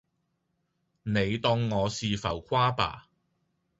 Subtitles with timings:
[1.03, 3.07] 你當我是浮誇吧